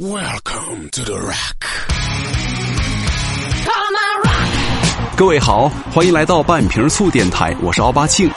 [0.00, 1.60] Welcome to the Rock。
[5.14, 8.30] 各位好，欢迎来到半瓶醋电台，我是奥巴庆。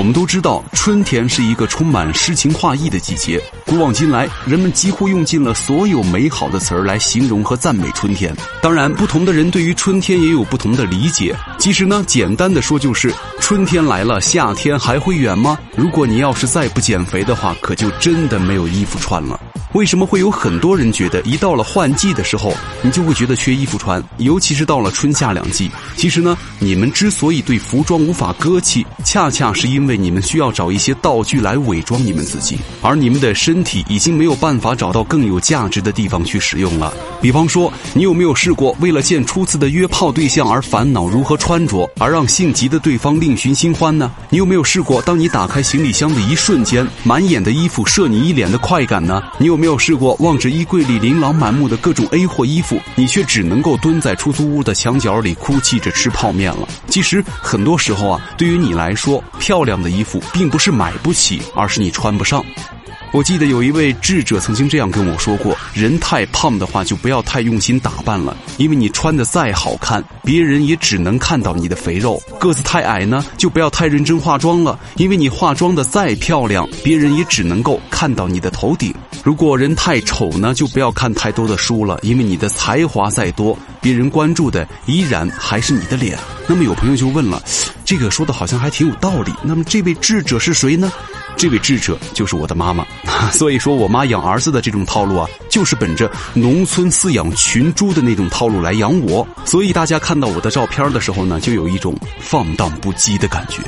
[0.00, 3.38] 我们都知道，春天是一个充满诗情画意的季节。
[3.66, 8.34] 古往今来，人们几乎用尽了所有美好的词儿来形容和赞美春天。
[8.62, 11.36] 当然，不同的人对于春天也有不同的理解。
[11.58, 15.58] 其实呢，简单的说就是，春天来了，夏天还会远吗？
[15.76, 19.38] 如果你要是再不减肥的话，可就真的没有衣服穿了。
[19.72, 22.52] 为什么会有很多人觉得一到了换季的时候，
[22.82, 24.02] 你就会觉得缺衣服穿？
[24.18, 25.70] 尤其是到了春夏两季。
[25.96, 36.92] 其实呢，你们之所以对服装无法割弃，恰恰是因为你们需要找一些道具来伪装你们自己，而你们的身体已经没有办法找到更有价值的地方去使用了。
[37.22, 44.10] 比方说，你有没有试过为了见初次的约炮对象而烦恼如何穿着，而让性急的对方另寻新欢呢？
[44.30, 49.22] 你有没有试过，当你打开行李箱的一瞬间，满眼的衣服射你一脸的快感呢？
[49.38, 56.66] 你有没有试过望着衣柜里琳琅满目的各种 A 货衣服，你却只能够蹲在出租屋的墙角里哭泣着吃泡面了？
[56.88, 62.42] 其实很多时候啊，对于你来说，漂亮的衣服并不是买不起，而是你穿不上。
[63.12, 78.94] 我记得有一位智者曾经这样跟我说过：人太胖的话，就不要太用心打扮了，因为你穿的再好看，别人也只能看到你的肥肉；个子太矮呢，就不要太认真化妆了，因为你化妆的再漂亮，别人也只能够看到你的头顶。
[79.22, 86.18] 如果人太丑呢，就不要看太多的书了，因为你的才华再多，别人关注的依然还是你的脸。
[86.46, 87.42] 那么有朋友就问了，
[87.84, 89.32] 这个说的好像还挺有道理。
[89.42, 90.90] 那么这位智者是谁呢？
[91.36, 92.84] 这位智者就是我的妈妈，
[93.32, 99.26] 所以说我妈养儿子的这种套路啊，就是本着农村饲养群猪的那种套路来养我。
[99.46, 103.62] 所以大家看看到我的照片的时候呢，就有一种放荡不羁的感觉。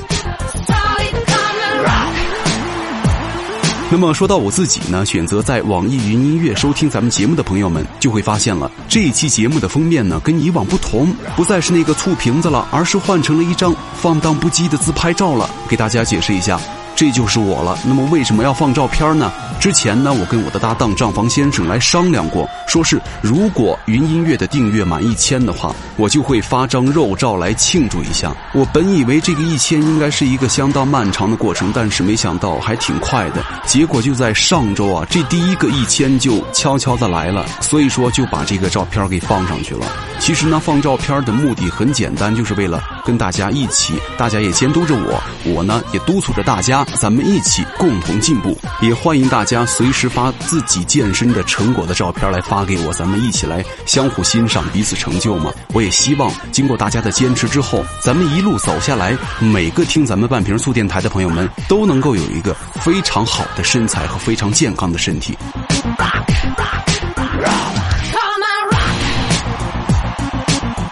[3.89, 15.49] 那么说到我自己呢，选择在网易云音乐收听咱们节目的朋友们，就会发现了这一期节目的封面呢，跟以往不同，不再是那个醋瓶子了，而是换成了一张放荡不羁的自拍照了。
[15.69, 16.59] 给大家解释一下。
[16.95, 17.77] 这就是我了。
[17.87, 19.33] 那么为什么要放照片呢？
[19.63, 28.35] 之前呢，我跟我的搭档账房先生来商量过，说是如果云音乐的订阅满一千的话，我就会发张肉照来庆祝一下。
[28.55, 33.41] 我本以为这个一千应该是一个相当漫长的过程，但是没想到还挺快的。
[33.65, 39.87] 结果就在上周啊，这第一个一千就悄悄的来了，所以说就把这个照片给放上去了。
[40.19, 46.85] 其实呢，放照片的目的很简单，就是为了跟大家一起，大家也监督着我，我呢也督促着大家。
[46.99, 55.53] 咱们一起共同进步，也欢迎大家随时发自己健身的成果的照片来发给我，咱们一起来相互欣赏彼此成就嘛。
[55.73, 65.37] 我也希望经过大家的坚持之后，咱们一路走下来，每个听咱们半瓶醋电台的朋友们都能够有一个非常好的身材和非常健康的身体。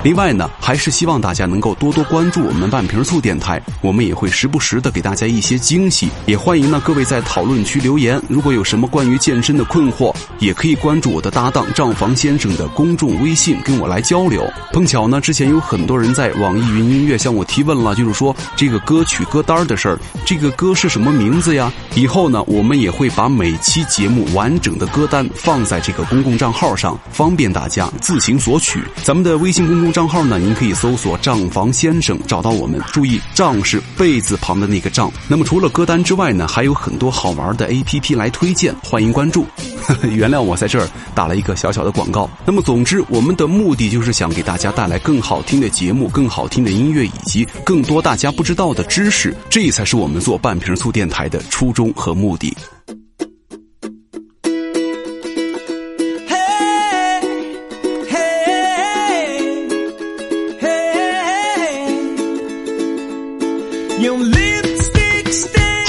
[0.02, 6.08] 另外呢，还是希望大家能够多多关注我们半瓶醋电台，我们也会时不时的给大家一些惊喜。
[6.24, 14.50] 也欢迎呢各位在讨论区留言，如果有什么关于健身的困惑，也可以关注我的搭档账房先生的公众微信，跟我来交流。
[14.72, 21.70] 碰巧呢，之前有很多人在网易云音乐向我提问了，就是说这个歌曲歌单的事儿，这个歌是什么名字呀？
[21.94, 28.82] 以后呢，我们也会把每期节目完整的歌单放在这个公共账号上，方便大家自行索取。
[29.02, 29.89] 咱们的微信公众。
[29.92, 32.80] 账号呢，您可以搜索“账房先生”找到我们。
[32.92, 35.10] 注意，账是贝字旁的那个账。
[35.28, 39.44] 那么除了歌单之外呢，还有很多好玩的 APP 来推荐，欢迎关注。
[40.10, 42.30] 原谅我在这儿打了一个小小的广告。
[42.44, 52.56] 那么总之，我们的目的就是想给大家带来更好听的节目、更好听的音乐以及更多大家不知道的知识，这才是我们做半瓶醋电台的初衷和目的。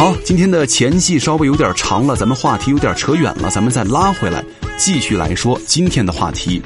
[0.02, 4.44] 好，今天的前戏稍微有点长了，咱们话题有点扯远了，咱们再拉回来，
[4.76, 6.60] 继续来说今天的话题。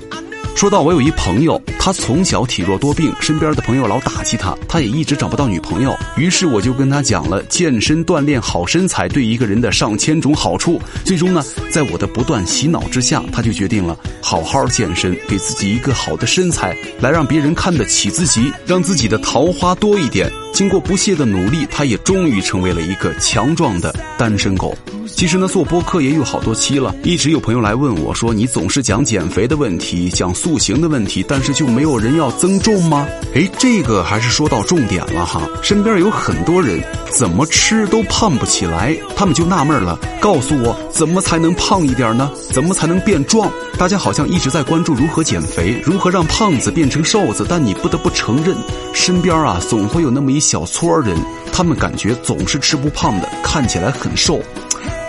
[0.55, 5.93] 说到我有一朋友，他从小体弱多病，身边的朋友老打击他，他也一直找不到女朋友。
[6.15, 10.79] 于是我就跟他讲了健身锻炼好身材对一个人的上千种好处。
[11.03, 20.31] 最终呢，在我的不断洗脑之下，他就决定了好好健身，给自己一个好的身材，来让别人看得起自己，让自己的桃花多一点。
[20.53, 24.73] 经过不懈的努力，他也终于成为了一个强壮的单身狗。
[25.05, 35.41] 其实呢，做播客也有好多期了，一直有朋友来问我说：“你总是讲减肥的问题，讲塑形的问题，但是就没有人要增重吗？”哎，这个还是说到重点了哈。
[35.63, 36.79] 身边有很多人
[37.11, 42.29] 怎么吃都胖不起来，他们就纳闷了，告诉我怎么才能胖一点呢？
[42.51, 43.51] 怎么才能变壮？
[43.75, 48.55] 大家好像一直在关注如何减肥，如何让胖子变成瘦子，但你不得不承认，
[48.93, 51.17] 身边啊总会有那么一小撮人，
[51.51, 54.39] 他们感觉总是吃不胖的，看起来很瘦。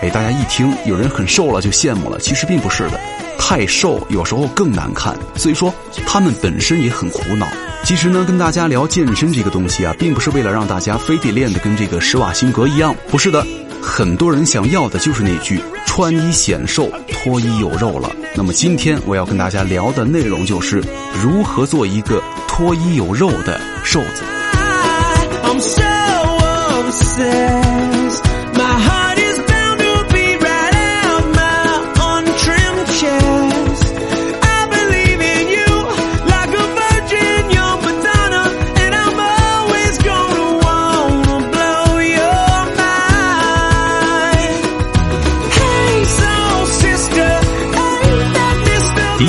[0.01, 2.99] 哎，大家一听有人很瘦了就羡慕了，其实并不是的，
[3.37, 5.73] 太瘦有时候更难看，所以说
[6.05, 7.47] 他们本身也很苦恼。
[7.83, 13.45] 其实呢，跟大家聊健身这个东西啊，并不是为了让大家非得练得跟这个施瓦辛格一样，不是的。
[13.81, 18.11] 很多人想要的就是那句“穿衣显瘦，脱衣有肉了”。
[18.35, 20.83] 那么今天我要跟大家聊的内容就是
[21.23, 24.23] 如何做一个脱衣有肉的瘦子。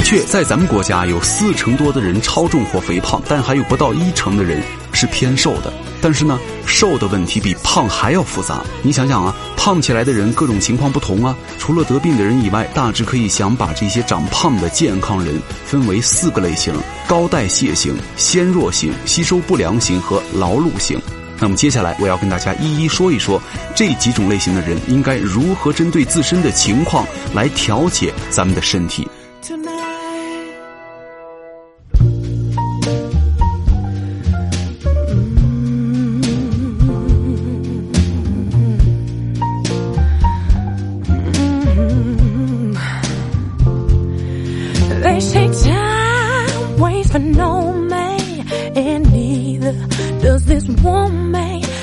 [0.09, 5.71] 确，在咱们国家有四成多的人超重或肥胖，但还有不到一成的人是偏瘦的。
[6.01, 8.65] 但是呢，瘦的问题比胖还要复杂。
[8.81, 11.37] 你想想啊，胖起来的人各种情况不同啊。
[11.59, 16.73] 除了得病的人以外，大致可以想把这些长胖的健康人分为四个类型：
[17.07, 20.99] 高代谢型、纤弱型、吸收不良型和劳碌型。
[21.39, 23.39] 那么接下来我要跟大家一一说一说
[23.77, 29.07] 这几种类型的人应该如何针对自身的情况来调节咱们的身体。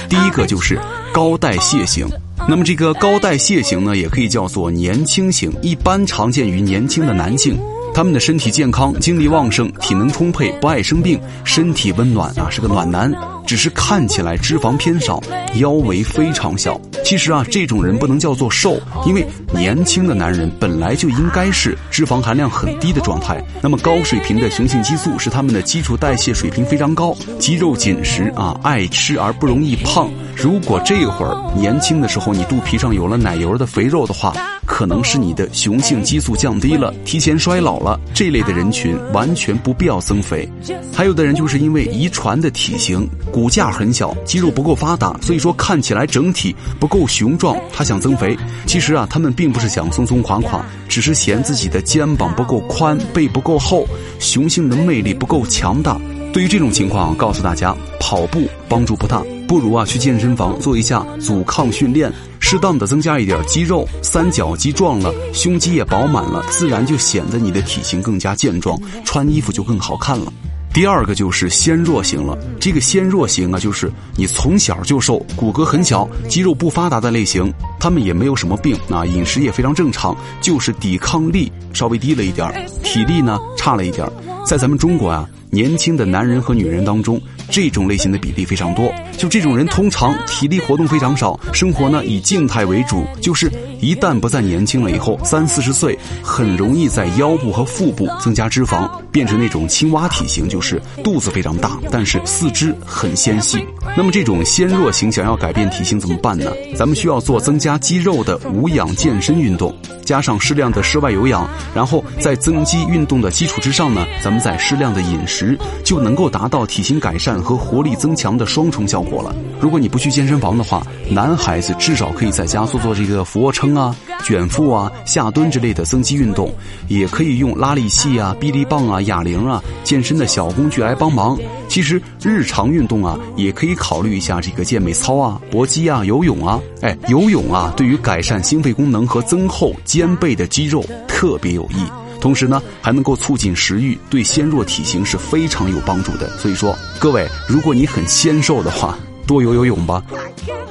[0.08, 0.80] 第一个就是
[1.14, 2.08] 高代谢型，
[2.48, 7.60] 那么这个高代谢型呢，也可以叫做年轻型，一般常见于年轻的男性。
[7.94, 13.12] 他们的身体健康，精力旺盛，体能充沛，不爱生病，身体温暖啊，是个暖男。
[13.46, 15.22] 只是看起来脂肪偏少，
[15.56, 16.80] 腰围非常小。
[17.06, 19.24] 其实啊，这种人不能叫做瘦，因为
[19.54, 23.40] 年轻的男人本来就应该是脂肪含量很低的状态。
[23.62, 30.10] 那么高水平的雄性激素使他们的基础代谢水平非常高，肌肉紧实啊，爱吃而不容易胖。
[30.36, 34.34] 如果这会儿年轻的时候你肚皮上有了奶油的肥肉的话，
[34.66, 38.00] 可能是你的雄性激素降低了，提前衰老了。
[38.16, 40.50] 这类的人群完全不必要增肥。
[40.92, 47.58] 还有的人就是因为遗传的体型，骨架很小，肌肉不够发达，所以说看起来整体不够够雄壮。
[47.74, 53.86] 他想增肥，其实啊，他们并不是想松松垮垮，只是嫌自己的肩膀不够宽，背不够厚，
[54.18, 56.00] 雄性的魅力不够强大。
[56.32, 70.32] 对于这种情况，告诉大家，跑步帮助不大，不如啊去健身房做一下阻抗训练，适当的增加一点肌肉，三角肌壮了，胸肌也饱满了，自然就显得你的体型更加健壮，穿衣服就更好看了。
[70.75, 77.50] 第二个就是纤弱型了，这个纤弱型啊，就是你从小就瘦，骨骼很小，肌肉不发达的类型，
[77.80, 82.51] 他们也没有什么病啊，饮食也非常正常，就是抵抗力稍微低了一点
[82.83, 84.06] 体力呢差了一点
[84.45, 85.25] 在咱们中国啊。
[85.50, 88.94] 年轻的男人和女人当中，这种类型的比例非常多。
[89.18, 93.06] 就这种人，通常体力活动非常少，生活呢以静态为主。
[93.22, 103.66] 就是一旦不再年轻了以后，三四十岁，很容易在腰部和腹部增加脂肪，变成那种青蛙体型，就是肚子非常大，但是四肢很纤细。
[103.98, 106.52] 那么这种纤弱型想要改变体型怎么办呢？
[106.75, 109.74] 咱们需要做增加肌肉的无氧健身运动。
[110.04, 119.34] 加上适量的室外有氧，然后在增肌运动的基础之上呢，咱们再适量的饮食，就能够达到体型改善和活力增强的双重效果了。
[119.60, 126.54] 如果你不去健身房的话，男孩子至少可以在家做做这个俯卧撑啊、卷腹啊、下蹲之类的增肌运动，
[126.88, 131.36] 也可以用拉力器啊、臂力棒啊、哑铃啊、健身的小工具来帮忙。
[131.75, 136.58] 其实日常运动啊，也可以考虑一下这个健美操啊、搏击啊、游泳啊。
[136.79, 139.75] 哎，游泳啊，对于改善心肺功能和增厚。
[139.84, 141.84] 肩背的肌肉特别有益，
[142.22, 146.29] 同时呢还能够促进食欲，对纤弱体型是非常有帮助的。
[146.38, 150.01] 所以说，各位，如果你很纤瘦的话，多游游泳吧。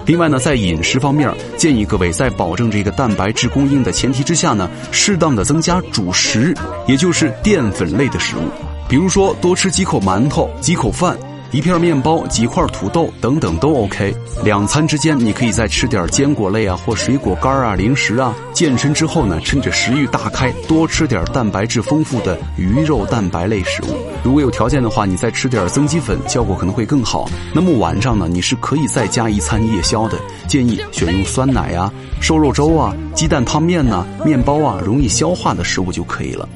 [0.06, 6.54] 另外呢，在饮食方面，建议各位在保证这个蛋白质供应的前提之下呢，适当的增加主食，
[6.88, 8.48] 也就是淀粉类的食物，
[8.88, 11.16] 比如说多吃几口馒头、几口饭。
[11.50, 14.12] 一片面包、几块土豆等等都 OK。
[14.42, 18.34] 两餐之间，你可以再吃点坚果类啊，或水果干啊、零食啊。
[18.52, 23.94] 健身之后呢，趁着食欲大开，多吃点蛋白质丰富的鱼肉蛋白类食物。
[24.24, 27.30] 如果有条件的话，你再吃点增肌粉，效果可能会更好。
[27.52, 31.88] 那么晚上呢，你是可以再加一餐夜宵的，建议选用酸奶啊、
[32.20, 36.48] 瘦肉粥啊、鸡蛋汤面呐、面包啊，容易消化的食物就可以了。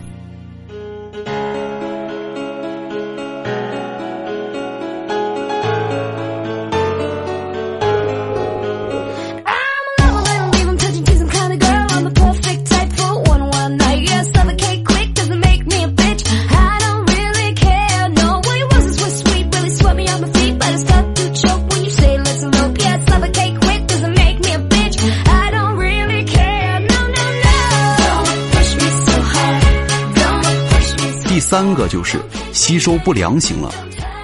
[31.49, 32.21] 三个就是
[32.53, 33.73] 吸收不良型了。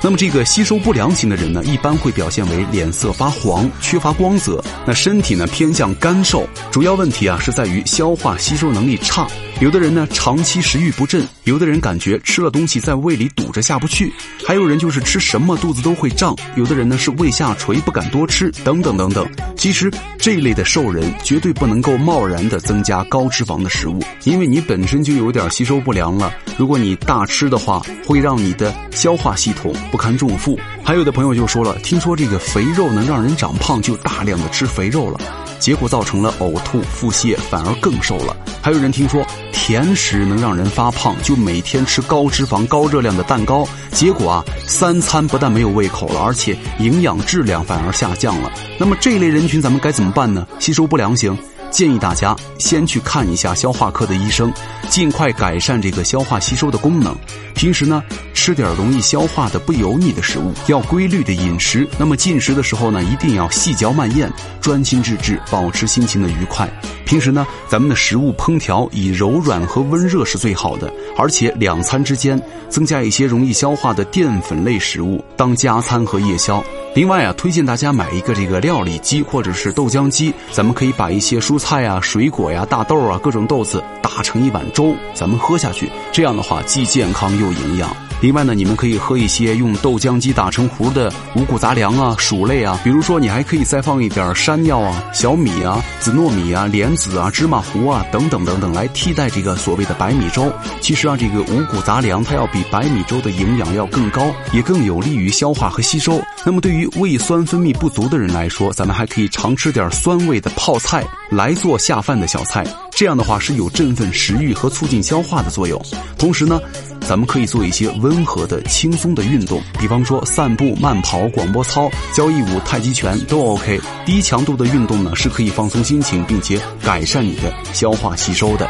[0.03, 6.47] 那么这个吸收不良型的人呢，一般会表现为脸色发黄、缺乏光泽，那身体呢偏向干瘦。
[6.71, 9.27] 主要问题啊是在于消化吸收能力差。
[9.61, 14.13] 有的人呢长期食欲不振，有的人感觉吃了东西在胃里堵着下不去，
[14.45, 16.37] 还有人就是吃什么肚子都会胀。
[16.57, 19.27] 有的人呢是胃下垂不敢多吃，等等等等。
[19.57, 26.35] 其实这一类的瘦人绝对不能够贸然的增加高脂肪的食物，因为你本身就有点吸收不良了。
[26.59, 30.59] 如果你大吃的话，会让你的消化系统不堪重负。
[30.83, 35.19] 还有的朋友就说了，听说这个肥肉能让人长胖，就大量的吃肥肉了。
[35.65, 38.37] 结果造成了呕吐、腹泻，反而更瘦了。
[38.61, 48.53] 还有人听说甜食能让人发胖，就每天吃高脂肪、高热量的蛋糕，结果啊，三餐不但没有胃口了，而且营养质量反而下降了。
[48.79, 50.47] 那么这一类人群咱们该怎么办呢？
[50.59, 51.35] 吸收不良型。
[51.71, 54.53] 建议大家先去看一下消化科的医生，
[54.91, 57.17] 尽快改善这个消化吸收的功能。
[57.55, 58.03] 平时呢，
[58.45, 61.89] 吃点容易消化的不油腻的食物，要规律的饮食。
[61.97, 66.71] 那么进食的时候呢，一定要细嚼慢咽，专心致志，保持心情的愉快。
[67.07, 76.63] 平时呢，咱们的食物烹调以柔软和温热是最好的，而且两餐之间增加一些容易消化的淀粉类食物当加餐和夜宵。
[76.95, 85.91] 另外啊，推荐大家买一个这个料理机或者是豆浆机，咱们可以把一些蔬菜啊、水果呀、大豆啊、各种豆子打成一碗粥，咱们喝下去。
[86.13, 87.89] 这样的话既健康又营养。
[88.25, 100.51] 另外呢，你们可以喝一些用豆浆机打成糊的五谷杂粮啊、薯类啊，比如说你还可以再放一点山药啊、小米啊、紫糯米啊、莲子啊、芝麻糊啊等等等等，来替代这个所谓的白米粥。
[100.81, 106.19] 其实啊，这个五谷杂粮它要比白米粥的营养要更高，也更有利于消化和吸收。
[106.47, 115.79] 那么对于胃酸分泌不足的人来说，咱们还可以常吃点酸味的泡菜来做下饭的小菜，这样的话是有振奋食欲和促进消化的作用。
[116.17, 116.59] 同时呢。
[117.07, 123.79] 咱们可以做一些温和的、轻松的运动，比方说散步、慢跑、广播操、交谊舞、太极拳都 OK。
[124.07, 128.69] 低强度的运动呢，是可以放松心情，并且改善你的消化吸收的。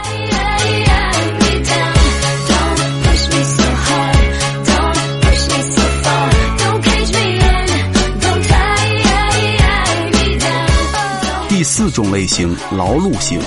[11.48, 13.40] 第四种类型，劳碌型。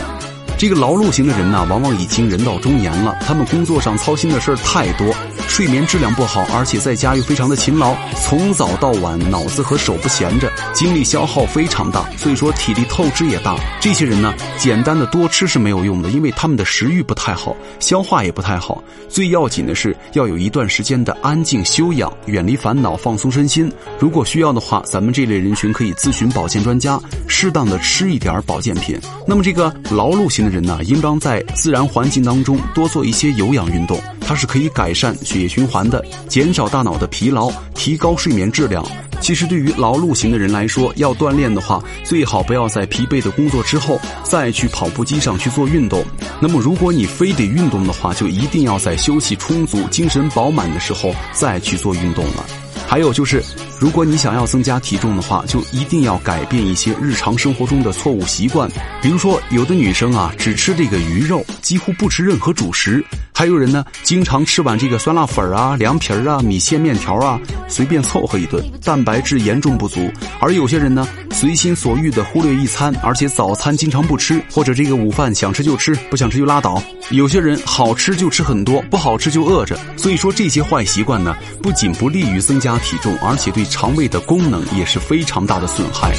[0.58, 5.14] 这个劳碌型的人呢，往往已经人到中年了，他们工作上操心的事儿太多。
[5.58, 13.58] 睡眠质量不好，而且在家又非常的勤劳，从早到晚脑子和手不闲着，精力消耗非常大，所以说体力透支也大。
[13.82, 18.84] 这些人呢，简单的多吃是没有用的，因为他们的食欲不太好，消化也不太好。
[19.10, 23.68] 最要紧的是要有一段时间的安静休养，远离烦恼，放松身心。
[23.98, 28.96] 如果需要的话，咱们这类人群可以咨询保健专家，适当的吃一点保健品。
[29.26, 34.00] 那么这个劳碌型的人呢，应当在自然环境当中多做一些有氧运动。
[34.30, 38.86] 它是可以改善血液循环的，减少大脑的疲劳，提高睡眠质量。
[39.20, 46.04] 其实对于劳碌型的人来说，要锻炼的话，最好不要在疲惫的工作之后再去跑步机上去做运动。
[46.40, 52.46] 那么如果你非得运动的话，就一定要在休息充足、精神饱满的时候再去做运动了。
[52.88, 53.44] 还有就是。
[53.80, 58.68] 如果你想要增加体重的话，就一定要改变一些日常生活中的错误习惯。
[59.04, 63.00] 比如说，有的女生啊，只吃这个鱼肉，几乎不吃任何主食；
[63.32, 70.12] 还有人呢，经常吃碗这个酸辣粉啊、凉皮儿啊、米线面条啊，随便凑合一顿，蛋白质严重不足。
[70.40, 76.82] 而有些人呢，随心所欲的忽略一餐，而且早餐经常不吃，或者这个午饭想吃就吃，不想吃就拉倒。
[77.12, 79.80] 有些人好吃就吃很多，不好吃就饿着。
[79.96, 83.67] 所以说，这些坏习惯呢，不仅不利于增加体重，而且对。
[83.68, 86.14] 肠胃的功能也是非常大的损害。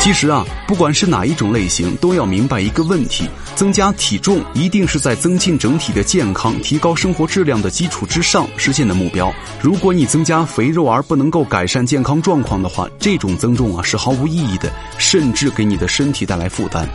[0.00, 9.32] 其实啊，不管是哪一种类型，都要明白一个问题：增加体重一定是在增进整体的健康、提高生活质量的基础之上实现的目标。
[9.62, 16.86] 如果你增加肥肉而不能够改善健康状况的话，这种增重啊是毫无意义的，甚至给你的身体带来负担。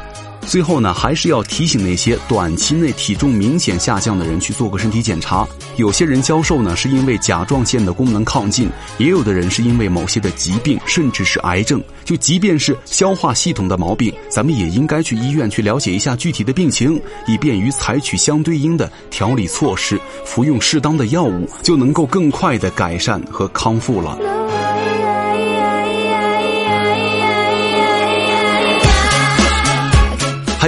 [0.42, 5.48] 最后呢，还是要提醒那些短期内体重明显下降的人去做个身体检查。
[5.76, 8.68] 有些人消瘦呢，是因为甲状腺的功能亢进；
[8.98, 11.82] 也有的人是因为某些的疾病，甚至是癌症。
[12.04, 24.39] 就即便是消化系统的毛病，咱们也应该去医院去了解一下具体的病情，以便于采取相对应的调理措施，服用适当的药物，就能够更快的改善和康复了。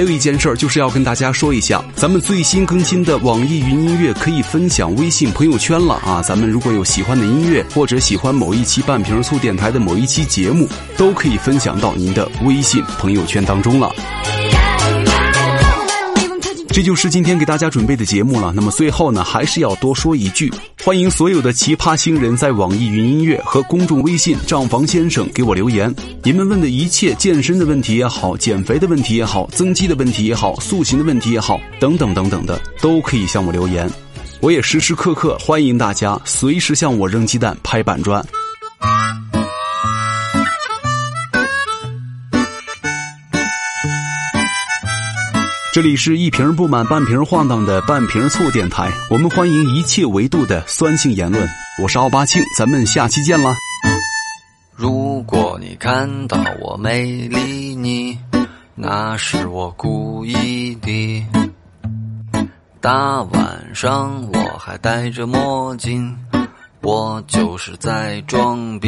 [0.01, 6.23] 还有一件事儿，就是要跟大家说一下，咱们最新更新的网易云音乐可以分享微信朋友圈了啊！
[6.23, 10.67] 咱们如果有喜欢的音乐，或者喜欢某一期半瓶醋电台的某一期节目，
[10.97, 13.93] 都可以分享到您的微信朋友圈当中了。
[16.73, 18.53] 这就是今天给大家准备的节目了。
[18.55, 20.49] 那么最后呢，还是要多说一句，
[20.81, 25.93] 欢迎所有的奇葩星人在网易云音乐和公众微信“账房先生”给我留言。
[26.23, 33.89] 你们问的一切健身的问题也好，减肥的问题也好，增肌的问题也好，塑形的问题也好，等等等等的，都可以向我留言。
[34.39, 38.25] 我也时时刻刻欢迎大家随时向我扔鸡蛋、拍板砖。
[45.73, 51.47] 这里是一瓶不满半瓶晃荡的半瓶醋电台，我们欢迎一切维度的酸性言论。
[51.81, 53.55] 我是奥巴庆，咱们下期见了。
[54.75, 58.19] 如果你看到我没理你，
[58.75, 61.25] 那是我故意的。
[62.81, 66.13] 大晚上我还戴着墨镜，
[66.81, 68.87] 我就是在装逼。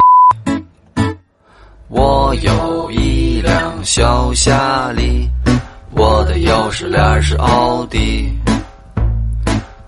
[1.88, 5.26] 我有一辆小夏利。
[5.96, 8.28] 我的钥匙链是奥迪，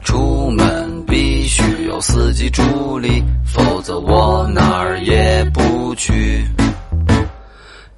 [0.02, 6.46] 出门必须有司机助力，否则我哪儿也不去。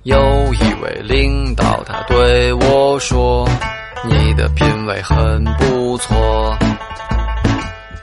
[0.05, 0.19] 有
[0.55, 3.47] 一位领导，他对我说
[4.09, 6.57] ：“你的品味很不错，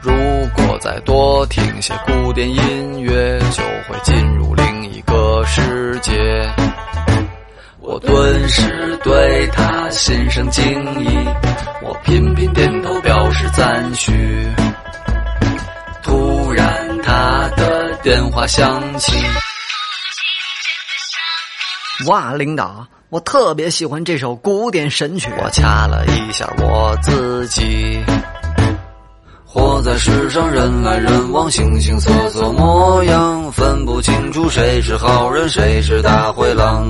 [0.01, 0.13] 如
[0.55, 6.13] 果再多听些古典音乐，就会进入另一个世界。”
[7.87, 10.63] 我顿时对他心生敬
[10.99, 11.07] 意，
[11.83, 14.11] 我频频点头表示赞许。
[16.01, 16.67] 突然，
[17.03, 19.13] 他的电话响起。
[22.07, 25.29] 哇，领导，我特别喜欢这首古典神曲。
[25.37, 28.03] 我掐了一下我自己。
[29.45, 36.89] 活在世上，人来人往，形形色色模样，分不清楚谁是好人，谁是大灰狼。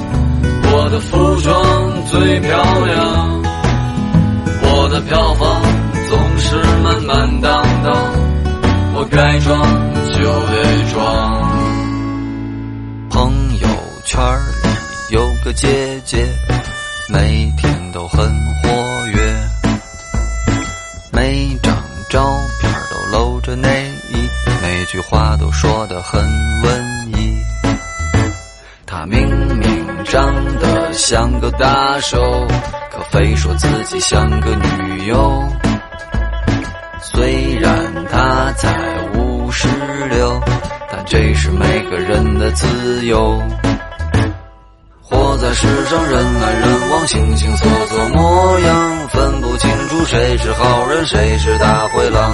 [0.73, 3.41] 我的服装最漂亮，
[4.63, 5.61] 我的票房
[6.09, 7.93] 总是满满当当，
[8.93, 9.59] 我该装
[10.13, 10.53] 就得
[10.93, 11.51] 装。
[13.09, 13.67] 朋友
[14.05, 14.21] 圈
[14.63, 16.25] 里有个姐姐，
[17.09, 18.19] 每天都很
[18.61, 19.49] 活跃，
[21.11, 21.75] 每张
[22.09, 24.29] 照片都露着内衣，
[24.61, 26.23] 每句话都说得很
[26.61, 27.10] 文
[28.91, 29.05] 他。
[29.05, 29.25] 明
[29.57, 29.81] 明。
[30.03, 32.45] 长得像个大手，
[32.91, 35.47] 可非说自己像个女友。
[37.01, 37.79] 虽然
[38.11, 38.69] 他才
[39.13, 39.69] 五十
[40.09, 40.41] 六，
[40.91, 43.41] 但这是每个人的自由。
[45.01, 52.33] 活在世上，人来人往，形形色色模样，分不清楚谁是好人，谁是大灰狼。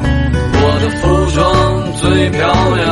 [0.99, 1.71] 服装。
[2.01, 2.89] 最漂亮，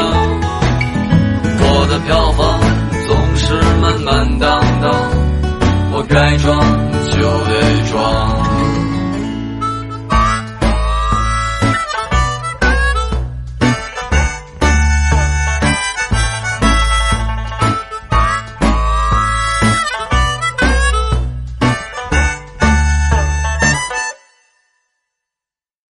[1.62, 2.60] 我的票房
[3.08, 4.92] 总是满满当当，
[5.92, 6.48] 我该装
[7.10, 7.52] 就得
[7.92, 8.00] 装。